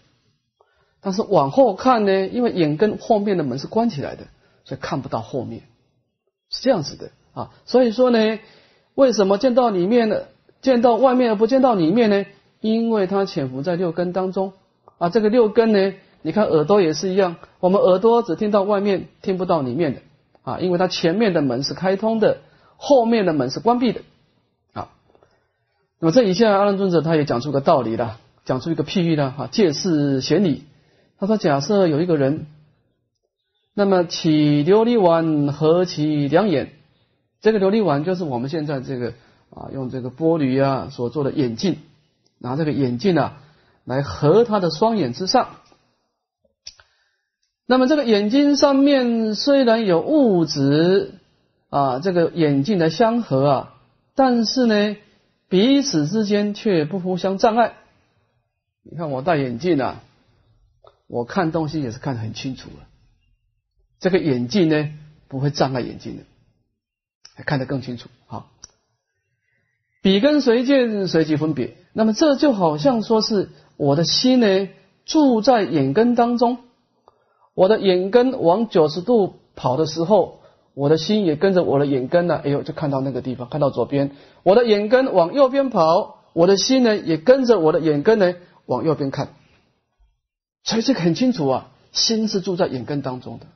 [1.00, 4.28] 但是往后看呢，因为眼根后面的门是关起来的，
[4.66, 5.62] 所以看不到后面，
[6.50, 7.52] 是这样子的啊。
[7.66, 8.40] 所以说呢。
[8.94, 10.28] 为什么见到里面的，
[10.62, 12.26] 见到外面而不见到里面呢？
[12.60, 14.52] 因为它潜伏在六根当中
[15.02, 15.10] 啊。
[15.10, 20.02] 这个六根呢，你看耳朵也是一样，我们耳朵只听到外面，听不到里面的
[20.44, 20.60] 啊。
[20.60, 22.38] 因为它前面的门是开通的，
[22.78, 24.02] 后面的门是关闭的
[24.74, 24.90] 啊。
[26.00, 30.64] 那么这一下阿难尊者他也讲出个道理了，讲出一个譬喻了哈，借势显理。
[31.20, 32.48] 他说：假设有一个人，
[33.76, 36.74] 那么起琉璃碗，合其两眼。
[37.42, 39.14] 这个琉璃碗就是我们现在这个
[39.50, 41.78] 啊，用这个玻璃啊所做的眼镜，
[42.38, 43.42] 拿这个眼镜啊
[43.92, 45.58] 来合他的双眼之上。
[47.66, 51.16] 那么这个眼睛上面虽然有物质
[51.70, 53.74] 啊，这个眼镜的相合啊，
[54.16, 54.96] 但是呢
[55.50, 57.74] 彼此之间却不互相障碍。
[58.84, 60.02] 你看我戴眼镜啊，
[61.08, 62.88] 我看东西也是看得很清楚了。
[64.00, 64.94] 这个眼镜呢
[65.28, 66.24] 不会障碍眼睛的。
[67.46, 68.52] 看得更清楚，好，
[70.04, 74.70] 笔跟随见随即分别，那么这就好像说是我的心呢
[75.06, 76.60] 住在眼根当中，
[77.54, 80.40] 我的眼根往九十度跑的时候，
[80.74, 84.12] 我的心也跟着我的眼根呢，哎呦，就看到那个地方，看到左边，
[84.44, 89.34] 我的眼根往右边跑，我的心呢也跟着我的眼根呢往右边看，
[90.64, 93.48] 所以这很清楚啊，心是住在眼根当中的，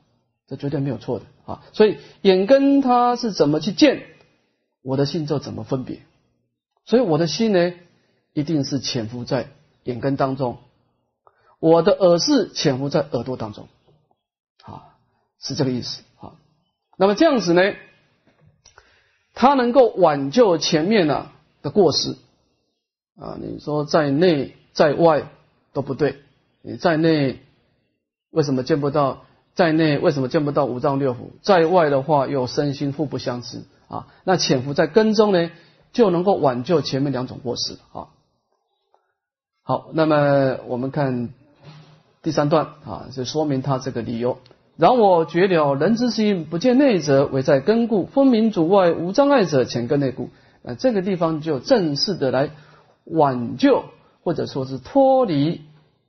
[0.48, 1.63] 这绝对没有错的啊。
[1.71, 4.02] 所以眼根它是怎么去见，
[4.84, 6.00] 我的心就怎么分别。
[6.86, 7.74] 所以我的心呢，
[8.36, 9.48] 一定是潜伏在
[9.84, 10.58] 眼根当中，
[11.60, 13.69] 我的耳是潜伏在耳朵当中，
[14.62, 14.91] 啊，
[15.39, 16.34] 是这个意思啊。
[16.98, 17.62] 那么这样子呢，
[19.34, 22.17] 它能够挽救前面呢的过失
[23.17, 23.38] 啊。
[23.39, 25.30] 你说在内在外
[25.71, 26.19] 都不对，
[26.62, 27.41] 你在内
[28.32, 29.24] 为什么见不到？
[29.54, 31.30] 在内为什么见不到五脏六腑？
[31.41, 34.08] 在外的话又身心互不相知啊。
[34.26, 35.50] 那潜伏在根中呢？
[35.93, 38.10] 就能够挽救前面两种过失啊。
[39.67, 41.30] 好，那么我们看
[42.21, 44.38] 第三段啊，就说明他这个理由。
[44.78, 50.30] 然我觉了人之心不见内者，唯在根故；分明主外无障碍者，前根内故。
[50.62, 52.51] 那这个地方就正式的来
[53.06, 53.86] 挽救，
[54.23, 55.62] 或者说是脱离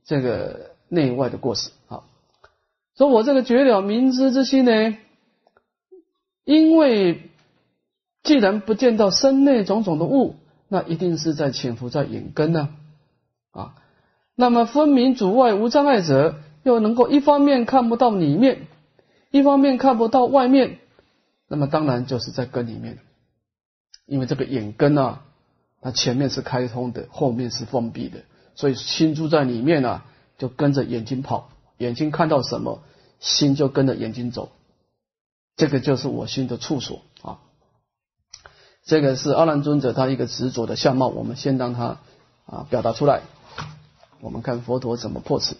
[0.04, 2.02] 这个内外的过失啊。
[2.98, 4.98] 说我这个觉了明知之心呢，
[6.44, 7.30] 因为。
[8.22, 10.34] 既然不见到身内种种的物，
[10.66, 12.70] 那一定是在潜伏在眼根呢，
[13.56, 13.74] 啊
[14.38, 18.66] 那么分明主外无障碍者，又能够一方面看不到里面，
[19.30, 20.78] 一方面看不到外面，
[21.48, 22.98] 那么当然就是在根里面，
[24.04, 25.22] 因为这个眼根啊，
[25.80, 28.18] 它前面是开通的，后面是封闭的，
[28.54, 30.04] 所以心住在里面啊，
[30.36, 32.82] 就跟着眼睛跑，眼睛看到什么，
[33.20, 34.50] 心就跟着眼睛走，
[35.56, 37.38] 这个就是我心的处所啊。
[38.84, 42.00] 这个是阿难尊者他一个执着的相貌，我们先让他
[42.44, 43.22] 啊表达出来。
[44.20, 45.56] 我们看佛陀怎么破斥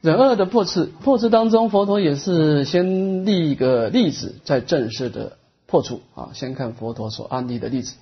[0.00, 6.28] 忍恶的破斥，破斥当中，佛陀也是先立一个例子，再正式的破除啊。
[6.34, 7.94] 先看佛陀所安立的例子。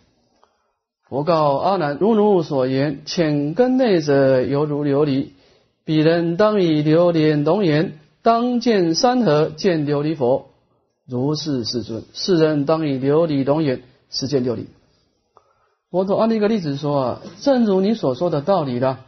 [1.08, 5.28] 佛告阿难：如汝所言，浅根内者犹如琉璃，
[5.84, 10.48] 彼人当以榴莲龙眼，当见山河，见琉璃佛。
[11.06, 14.64] 如是世尊，世人当以琉璃龙眼实见琉璃。
[15.92, 19.04] 佛陀按一个例子说啊，正如你所说的道理了。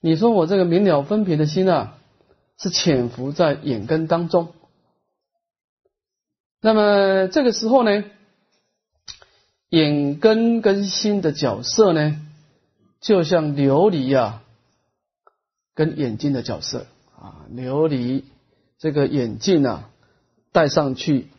[0.00, 1.96] 你说我这个明了分别的心啊，
[2.58, 4.52] 是潜伏在眼根当中。
[6.60, 8.04] 那么这个时候呢，
[9.70, 12.20] 眼根跟心的角色呢，
[13.00, 14.42] 就像琉璃呀，
[15.74, 16.86] 跟眼睛的角色
[17.18, 18.24] 啊，琉璃
[18.78, 19.88] 这个眼镜啊。
[20.52, 21.30] 戴上去，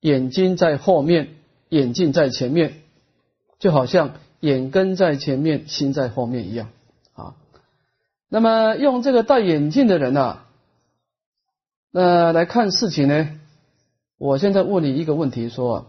[0.00, 1.36] 眼睛在后面，
[1.68, 2.82] 眼镜在前面，
[3.66, 6.68] 就好像眼根在前面，心在后面一样
[7.14, 7.34] 啊。
[8.28, 10.44] 那么用这个戴眼镜的人呐，
[11.90, 13.28] 那来看事情呢？
[14.18, 15.86] 我现在问你一个问题：说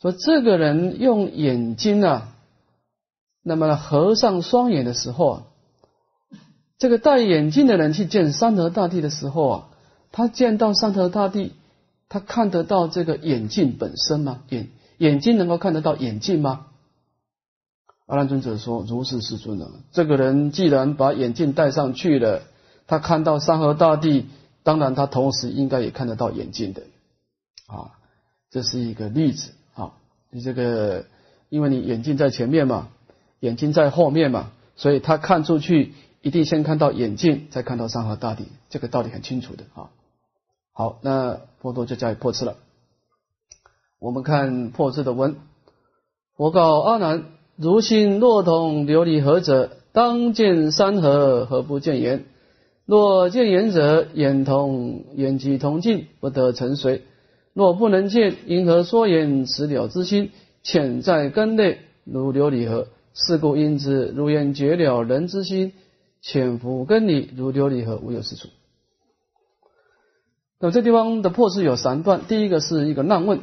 [0.00, 2.32] 说这个人用眼睛啊，
[3.42, 5.42] 那么合上双眼的时候啊，
[6.78, 9.68] 这个戴眼镜的人去见山河大地的时候啊，
[10.12, 11.52] 他见到山河大地。
[12.08, 14.40] 他看得到这个眼镜本身吗？
[14.48, 16.64] 眼眼睛能够看得到眼镜吗？
[18.08, 22.40] 阿难尊者说：“如是，世尊啊，这个人既然把眼镜戴上去了，
[22.86, 24.26] 他看到山河大地，
[24.62, 26.84] 当然他同时应该也看得到眼镜的
[27.66, 27.92] 啊。
[28.50, 29.92] 这是一个例子啊。
[30.30, 31.04] 你这个，
[31.50, 32.88] 因为你眼镜在前面嘛，
[33.40, 35.92] 眼睛在后面嘛，所以他看出去
[36.22, 39.90] 一定先看到眼镜，再看到山河大地，这个道理很清楚的啊。”
[40.72, 42.56] 好，那佛陀就加以破斥了。
[43.98, 45.36] 我们看破斥的文，
[46.36, 47.24] 佛告阿难：
[47.60, 52.24] 如心若同琉璃河者，当见山河，何不见言？
[52.86, 57.02] 若见言者，眼同眼即同镜，不得成随。
[57.54, 59.44] 若不能见，因何说言？
[59.44, 60.30] 此了之心
[60.62, 62.86] 潜在根内，如琉璃河。
[63.12, 65.72] 是故因之，如言绝了人之心，
[66.22, 68.46] 潜伏根里，如琉璃河，无有是处。
[70.60, 73.40] 那么这地方的破事有三段，第一个是一个难问，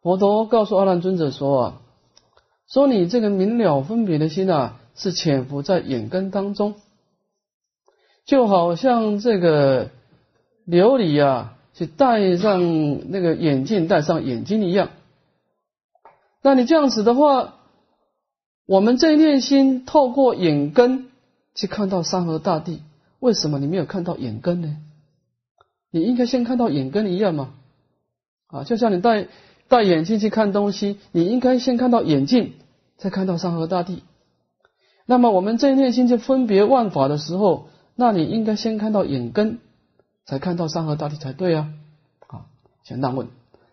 [0.00, 1.82] 佛陀告诉阿难尊者说啊，
[2.68, 6.74] 说你这个明了分别的心啊，是潜伏在眼根当中，
[8.24, 9.90] 就好像这个
[10.66, 14.90] 琉璃啊，去戴上那个眼镜，戴上眼睛一样。
[16.42, 17.54] 那你这样子的话，
[18.66, 21.08] 我们这一念心透过眼根
[21.54, 22.82] 去看到山河大地，
[23.20, 24.76] 为什么你没有看到眼根呢？
[25.92, 27.54] 你应该先看到眼根一样嘛，
[28.48, 29.28] 啊，就像你戴
[29.68, 32.54] 戴眼镜去看东西，你应该先看到眼镜，
[32.96, 34.02] 再看到山河大地。
[35.06, 39.58] 那么我们在内心就分别万法的时候，那你应该先看到眼根，
[40.24, 41.72] 才看到山河大地才对啊。
[42.26, 42.46] 啊，
[42.84, 43.28] 先难问，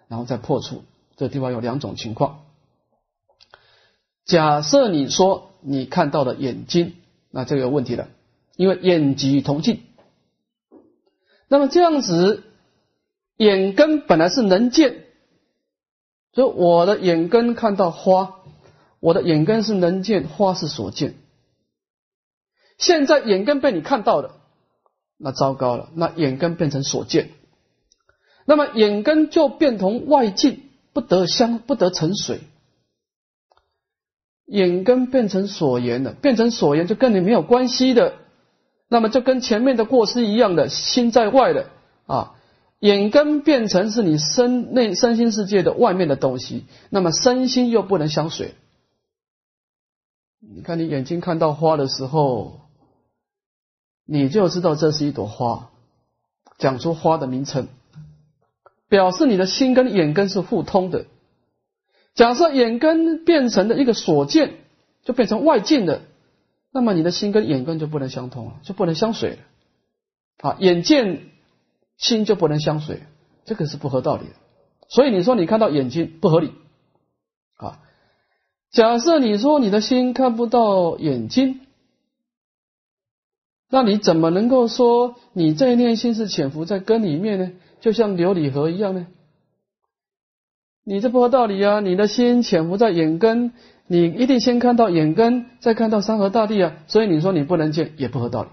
[0.08, 0.84] 然后再破除。
[1.16, 2.40] 这地方有两种情况。
[4.26, 6.94] 假设你说你看到了眼睛，
[7.30, 8.08] 那这个问题了。
[8.56, 9.82] 因为眼疾同尽。
[11.48, 12.44] 那么这样子，
[13.38, 15.03] 眼根本来是能见，
[16.34, 18.36] 所以我的眼根看到花，
[19.00, 21.16] 我的眼根是能见，花是所见。
[22.78, 24.36] 现在眼根被你看到了，
[25.18, 27.30] 那糟糕了，那眼根变成所见，
[28.46, 32.42] 那么眼根就变同外境，不得相，不得成水。
[34.46, 38.16] 眼根变成所言了，变成所言就跟你没有关系的，
[38.90, 41.70] 那么就跟前面的过失一样的，心在外的
[42.08, 42.36] 啊，
[42.84, 48.56] 眼根变成是你身内身心世界的外面的东西，那么身心又不能相随。
[50.42, 52.60] 你看你眼睛看到花的时候，
[54.06, 55.70] 你就知道这是一朵花，
[56.58, 57.70] 讲出花的名称，
[58.90, 61.06] 表示你的心跟眼根是互通的。
[62.16, 64.56] 假设眼根变成的一个所见，
[65.06, 66.02] 就变成外境的，
[66.70, 69.38] 那么你的心跟眼根就不能相通了，就不能相随了。
[70.40, 71.30] 啊，眼见
[71.98, 73.02] 心就不能相随，
[73.46, 74.34] 这个是不合道理的。
[74.90, 76.52] 所以你说你看到眼睛不合理
[77.58, 77.80] 啊？
[78.72, 81.62] 假设你说你的心看不到眼睛，
[83.70, 87.52] 那你怎么能够说你这一念心是潜伏在根里面呢？
[87.82, 89.08] 就像琉璃河一样呢？
[90.86, 91.80] 你这不合道理啊！
[91.80, 93.54] 你的心潜伏在眼根，
[93.88, 96.76] 你一定先看到眼根，再看到山河大地啊！
[96.88, 98.50] 所以你说你不能见，也不合道理。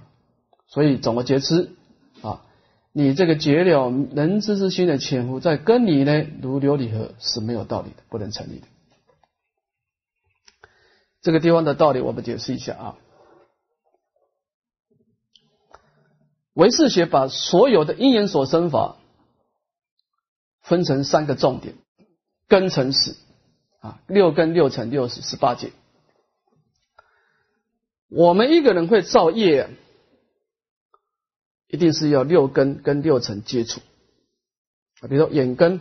[0.69, 1.71] 所以总而言之，
[2.93, 8.67] 你这个绝了能知之心的潜伏在跟你呢，如琉璃河是没有道理的，不能成立的。
[11.23, 12.97] 这个地方的道理我们解释一下啊。
[16.55, 18.97] 唯识学把所有的因缘所生法
[20.63, 21.75] 分成三个重点。
[22.49, 23.15] 根成始
[23.79, 25.71] 啊，六根六乘六十十八界。
[28.09, 29.71] 我们一个人会造业，
[31.71, 33.81] 一定是要六根跟六尘接触
[35.01, 35.09] 啊。
[35.09, 35.81] 比如说眼根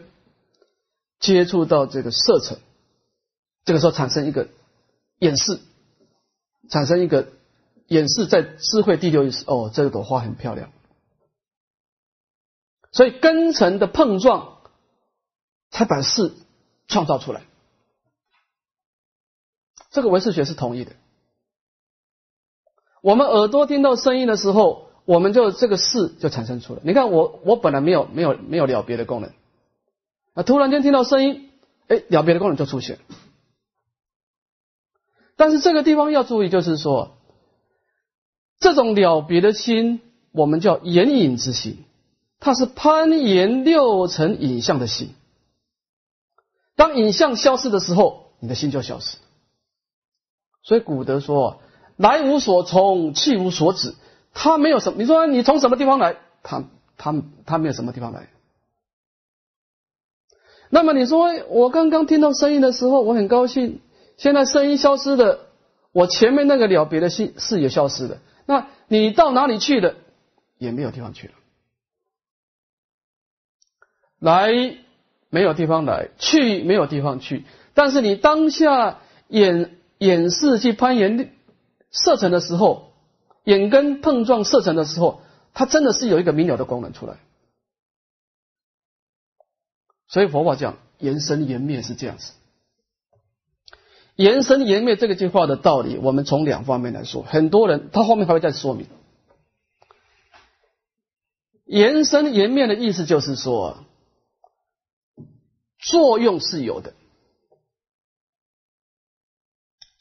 [1.19, 2.59] 接触到这个色尘，
[3.65, 4.47] 这个时候产生一个
[5.17, 5.59] 眼视，
[6.69, 7.33] 产生一个
[7.87, 10.71] 眼视，在智慧第六意识，哦，这朵花很漂亮。
[12.91, 14.61] 所以根尘的碰撞，
[15.71, 16.33] 才把事。
[16.91, 17.43] 创造出来，
[19.91, 20.93] 这个唯识学是同意的。
[23.03, 26.82] 我们耳朵听到声音的时候，我们就这个事就产生出来。
[26.84, 29.32] 你看我，我本来没有没有没有了别的功能，
[30.36, 31.49] 啊，突然间听到声音，
[31.88, 32.99] 哎，了别的功能就出现。
[35.36, 37.18] 但是这个地方要注意，就是说，
[38.60, 40.01] 这种了别的心，
[40.32, 41.86] 我们叫眼影之心，
[42.39, 45.16] 它是攀岩六层影像的心。
[46.76, 49.18] 当影像消失的时候，你的心就消失。
[50.62, 51.62] 所以古德说
[51.97, 53.95] ：“来无所从，去无所止。”
[54.34, 54.99] 他没有什么。
[54.99, 56.17] 你说你从什么地方来？
[56.43, 56.63] 他
[56.97, 57.13] 他
[57.45, 58.27] 他没有什么地方来。
[60.69, 63.82] 那么你说我刚刚听到声音的时候，我很高兴。
[64.17, 65.47] 现在声音消失的，
[65.91, 68.19] 我前面那个了别的心视野消失的。
[68.45, 69.95] 那你到哪里去的？
[70.57, 71.34] 也没有地方去了。
[74.19, 74.77] 来。
[75.32, 77.45] 没有地方来，去没有地方去。
[77.75, 81.32] 但是你当下演演示去攀岩
[81.91, 82.88] 射程的时候，
[83.50, 85.22] 眼根碰撞射程的时候，
[85.54, 87.18] 它真的是有一个明了的功能出来。
[90.08, 92.34] 所以佛法讲延生延灭是这样子。
[94.16, 97.24] 延生延灭这个句话的道理，我们从两方面来说。
[97.24, 98.88] 很多人他后面还会再说明。
[101.66, 103.84] 延生延灭的意思就是说。
[105.82, 106.93] 作用是有的，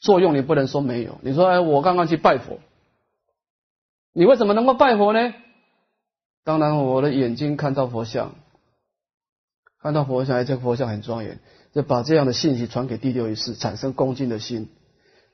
[0.01, 1.17] 作用你不能说没有。
[1.21, 2.59] 你说，哎，我刚刚去拜佛，
[4.13, 5.33] 你为什么能够拜佛呢？
[6.43, 8.35] 当然，我的眼睛看到佛像，
[9.81, 11.39] 看到佛像，哎，这个佛像很庄严，
[11.73, 14.69] 就把这样的信息传给第六意识，产生恭敬的心。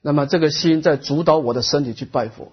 [0.02, 2.52] 那么，这个心在主导我的身体去拜佛，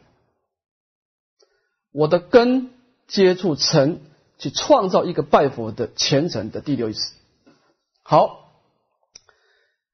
[1.93, 2.71] 我的根
[3.09, 4.01] 接触尘，
[4.39, 7.13] 去创造一个拜佛的虔诚的第六意识。
[8.03, 8.53] 好，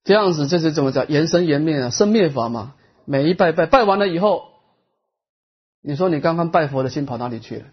[0.04, 1.08] 这样子这是怎么讲？
[1.08, 2.74] 延生延灭啊，生灭法嘛。
[3.04, 4.50] 每一拜拜拜完了以后，
[5.80, 7.66] 你说你刚刚拜佛的心跑哪里去了？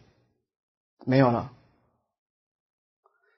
[1.06, 1.52] 没有了。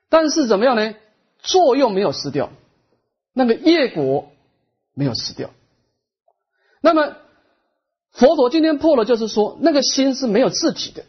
[0.09, 0.93] 但是怎么样呢？
[1.39, 2.49] 作用没有失掉，
[3.33, 4.31] 那个业果
[4.93, 5.51] 没有失掉。
[6.81, 7.15] 那么
[8.11, 11.03] 佛陀今天破了，就是说那个心是没有自体的，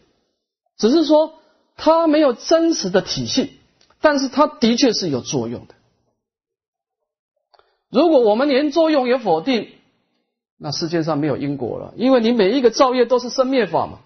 [0.76, 1.40] 只是说
[1.76, 3.50] 它没有真实的体性，
[4.00, 5.74] 但是它的确是有作用的。
[7.90, 9.77] 如果我们连作用也否定，
[10.58, 14.00] 那世界上没有因果了，因为你每一个造业都是生灭法嘛。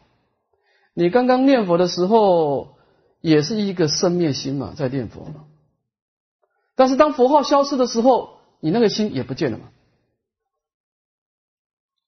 [0.94, 2.76] 你刚刚念佛的时候，
[3.22, 5.46] 也是一个生灭心嘛，在念佛嘛。
[6.74, 9.70] 但是当佛号消失的时候，你那个心也不见了嘛。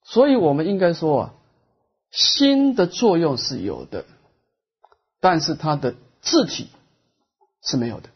[0.05, 1.34] 所以我们应该说啊，
[2.11, 4.05] 心的作用是有的，
[5.20, 6.68] 但是它的字体
[7.62, 8.11] 是没有的。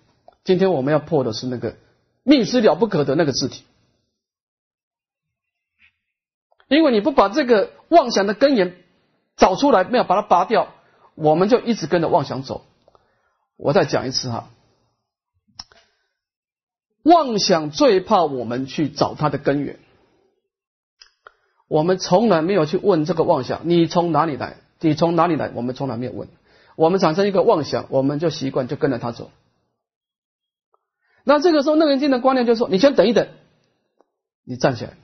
[0.44, 1.76] 今天我们要破的是那个
[2.22, 3.64] 密之了不可的那个字体，
[6.68, 8.76] 因为你不把这个妄想的根源
[9.36, 10.74] 找出来，没有把它拔掉，
[11.14, 12.64] 我们就一直跟着妄想走。
[13.56, 14.50] 我再讲一次哈，
[17.02, 19.78] 妄想最怕我们去找它的根源。
[21.66, 24.58] 我们从来没有去问这个妄想，你从哪里来？
[24.80, 25.50] 你从哪里来？
[25.54, 26.28] 我们从来没有问。
[26.76, 29.30] 我们产生一个妄想，我们就习惯就跟着他走。
[31.24, 33.28] 那这个时候，那个人的观念就说：你先等一等，
[34.44, 34.96] 你站起来，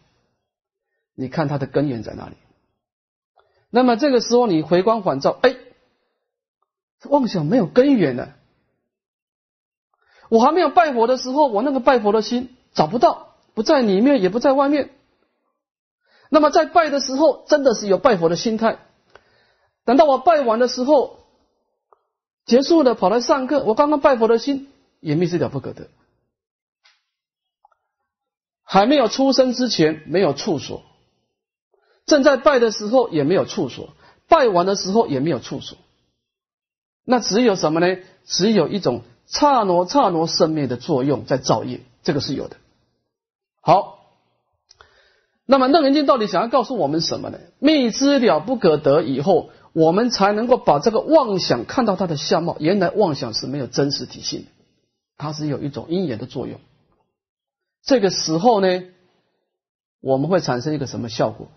[1.14, 2.36] 你看他的根源在哪里。
[3.70, 5.56] 那么这个时候，你回光返照，哎，
[7.04, 8.36] 妄想没有根源了。
[10.28, 14.90] 我还没有拜佛的时候，我那个拜佛的心找不到，不在里面，也不在外面。
[16.30, 18.78] 那么在拜的时候，真的是有拜佛的心态。
[19.84, 21.18] 等到我拜完的时候，
[22.46, 25.88] 结束了，跑来上课，我刚刚拜佛的心也密是了不可得。
[28.62, 30.82] 还没有出生之前没有处所，
[32.06, 33.90] 正在拜的时候也没有处所，
[34.28, 35.78] 拜完的时候也没有处所。
[37.04, 37.96] 那只有什么呢？
[38.24, 42.56] 只有一种刹那刹那生灭的作用在造业，这个是有的。
[43.60, 43.92] 好。
[45.46, 47.38] 那么《楞严经》到底想要告诉我们什么呢？
[47.58, 52.56] 密之了不可得以后，我们才能够把这个妄想看到它的相貌。
[52.60, 54.46] 原来妄想是没有真实体性的，
[55.18, 56.60] 它是有一种因缘的作用。
[57.82, 58.84] 这个时候呢，
[60.00, 61.48] 我们会产生一个什么效果？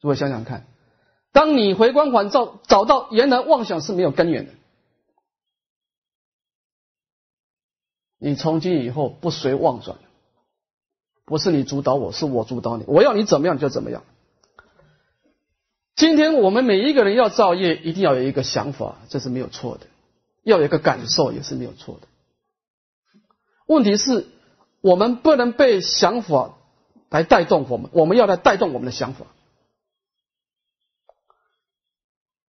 [0.00, 0.66] 诸位想想看，
[1.32, 4.52] 当你回光返照，找到原来妄想是没有根源的，
[8.18, 9.98] 你从今以后不随妄转。
[11.26, 12.84] 不是你主导我，是我主导你。
[12.86, 14.02] 我要你怎么样就怎么样。
[15.96, 19.86] 今天我们每一个人要造业，一定要有一个想法，这是没有错的；
[20.42, 22.08] 要有一个感受，也是没有错的。
[23.64, 24.26] 问题是，
[24.82, 26.58] 我们不能被想法
[27.08, 29.24] 来带动我们，我们要来带动我们的想法。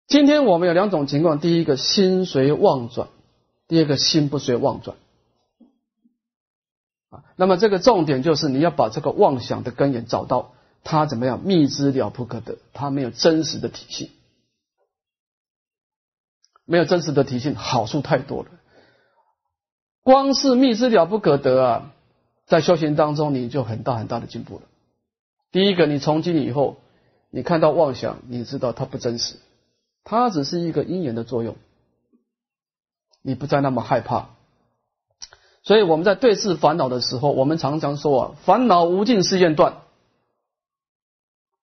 [0.06, 3.08] 今天我们有两种情况：第一个心随妄转，
[3.68, 4.96] 第二个心不随妄转
[7.10, 7.24] 啊。
[7.36, 10.52] 那么这个重点就是你要把这个妄想的根源找到，
[10.82, 11.42] 它怎么样？
[11.42, 14.10] 密之了不可得，它没有真实的体性，
[16.66, 18.50] 没有真实的体性，好处太多了。
[20.02, 21.92] 光是密之了不可得啊，
[22.44, 24.62] 在修行当中你就很大很大的进步了。
[25.50, 26.76] 第一个，你从今以后，
[27.30, 29.36] 你看到妄想，你知道它不真实，
[30.04, 31.56] 它只是一个因缘的作用，
[33.22, 34.28] 你不再那么害怕。
[35.62, 39.80] 所以我们在对视烦恼的时候，我们常常说啊，烦恼无尽誓愿断。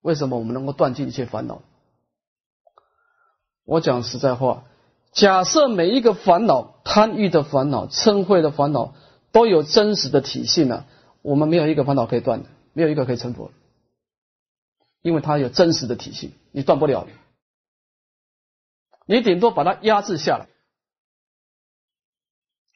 [0.02, 1.62] 为什么我们能够断尽一切烦恼？
[3.64, 4.64] 我讲实在话，
[5.12, 8.96] 假设每一个烦恼、贪欲的烦恼、嗔恚的烦恼
[9.32, 10.86] 都有真实的体性呢，
[11.22, 13.52] 我们没有一个烦恼可以断的，没有一个可以成佛，
[15.04, 17.06] 因为它有真实的体性，你断不了，
[19.12, 20.48] 你顶多把它压制下来。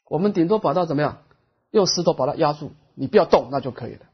[0.08, 1.24] 我们顶多把它怎么样？
[1.72, 4.06] 用石头把它压住，你不要动，那就可以了。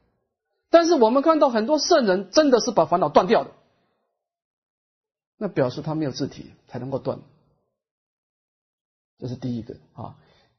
[0.70, 3.50] 但是我们看到很多圣人真的是把烦恼断掉的，
[5.38, 7.20] 那表示他没有自体才能够断。
[9.18, 10.16] 这是第一个啊，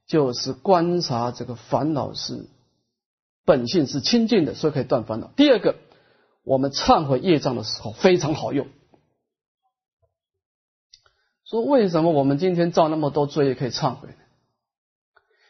[0.07, 2.47] 就是观察这个烦恼是
[3.45, 5.31] 本性是清净的，所以可以断烦恼。
[5.37, 5.77] 第二个，
[6.43, 8.67] 我们忏悔业障的时候非常好用。
[11.53, 14.09] 说为什么我们今天造那么多罪业可以忏悔？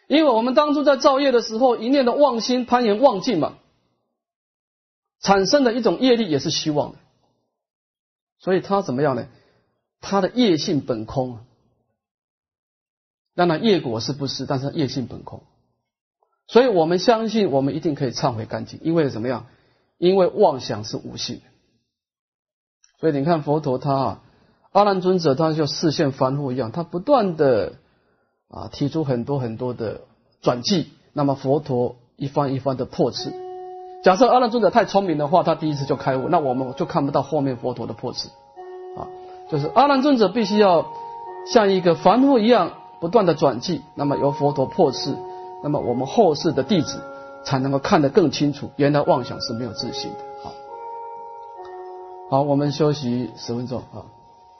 [0.08, 3.56] 因为我们当初在造业的时候，一念的妄心攀岩妄境嘛，
[5.20, 6.98] 产生的一种业力也是虚妄的，
[8.40, 9.28] 所以它怎么样呢？
[10.00, 11.38] 它的业性本空，
[13.36, 14.44] 当然业果是不是？
[14.44, 15.44] 但是业性本空，
[16.48, 18.80] 所以我们相信我们一定可以忏悔干净。
[18.82, 19.46] 因为怎么样？
[19.98, 21.42] 因为妄想是无性，
[22.98, 24.22] 所以你看佛陀他啊，
[24.72, 27.74] 阿难尊者他就视线凡夫一样，他不断的。
[28.54, 30.02] 啊，提出很多很多的
[30.42, 33.32] 转记，那么佛陀一番一番的破斥。
[34.04, 38.28] 假设阿难尊者太聪明的话，他第一次就开悟，那我们就看不到后面佛陀的破斥。
[38.94, 39.08] 啊，
[39.48, 40.92] 就是阿难尊者必须要
[41.46, 45.16] 像一个凡夫一样不断的转记，那么由佛陀破斥，
[45.62, 47.00] 那么我们后世的弟子
[47.46, 50.18] 才能够看得更清楚，原来妄想是没有自信的。
[50.42, 50.52] 好，
[52.28, 54.04] 好，我们休息十分钟啊。